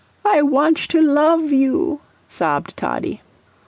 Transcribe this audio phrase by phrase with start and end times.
[0.25, 3.21] "I wantsh to love you," sobbed Toddie.